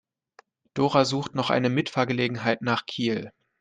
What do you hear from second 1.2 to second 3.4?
noch eine Mitfahrgelegenheit nach Kiel.